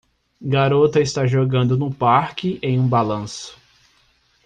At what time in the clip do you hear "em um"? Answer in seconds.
2.63-2.87